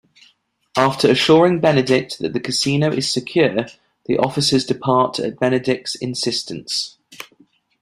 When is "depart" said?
4.65-5.19